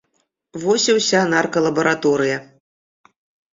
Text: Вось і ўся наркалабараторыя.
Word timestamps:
Вось 0.63 0.87
і 0.93 0.95
ўся 0.99 1.19
наркалабараторыя. 1.35 2.37